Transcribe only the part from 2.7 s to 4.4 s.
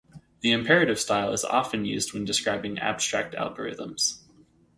abstract algorithms.